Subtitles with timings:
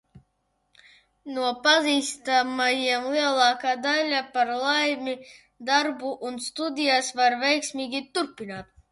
[1.33, 5.13] No pazīstamajiem lielākā daļa, par laimi,
[5.67, 8.73] darbu un studijas var veiksmīgi turpināt.